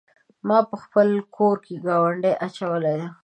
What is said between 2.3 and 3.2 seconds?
اچولی دی.